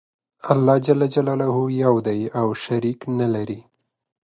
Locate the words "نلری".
3.17-3.61